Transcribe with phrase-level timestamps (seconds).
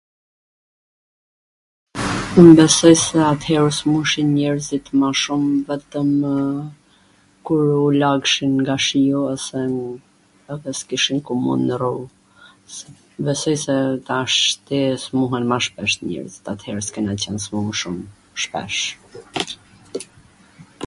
[2.43, 6.31] un besoj se at-her u smurshin njerzit ma shum vetwmw
[7.49, 9.19] kur u lagshin nga shiu
[10.53, 11.93] edhe s kishin ku me u nwrru,
[13.29, 13.75] besoj se
[14.11, 17.97] tashti smuren ma shpesh njerzit, at-her s kena qen smur shum
[18.45, 18.83] shpesh